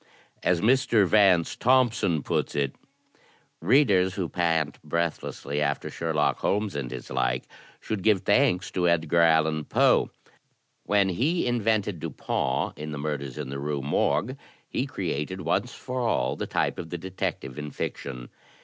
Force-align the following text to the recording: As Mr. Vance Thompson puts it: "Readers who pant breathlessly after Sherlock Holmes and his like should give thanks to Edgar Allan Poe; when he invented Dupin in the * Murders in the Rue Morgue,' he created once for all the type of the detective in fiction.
As 0.41 0.61
Mr. 0.61 1.05
Vance 1.05 1.55
Thompson 1.55 2.23
puts 2.23 2.55
it: 2.55 2.73
"Readers 3.61 4.15
who 4.15 4.27
pant 4.29 4.81
breathlessly 4.83 5.61
after 5.61 5.91
Sherlock 5.91 6.39
Holmes 6.39 6.73
and 6.73 6.89
his 6.89 7.11
like 7.11 7.43
should 7.79 8.01
give 8.01 8.21
thanks 8.21 8.71
to 8.71 8.89
Edgar 8.89 9.21
Allan 9.21 9.63
Poe; 9.63 10.09
when 10.85 11.09
he 11.09 11.45
invented 11.45 11.99
Dupin 11.99 12.73
in 12.77 12.91
the 12.91 12.97
* 12.97 12.97
Murders 13.09 13.37
in 13.37 13.49
the 13.49 13.59
Rue 13.59 13.83
Morgue,' 13.83 14.37
he 14.67 14.87
created 14.87 15.41
once 15.41 15.71
for 15.75 15.99
all 16.01 16.35
the 16.35 16.47
type 16.47 16.79
of 16.79 16.89
the 16.89 16.97
detective 16.97 17.59
in 17.59 17.69
fiction. 17.69 18.29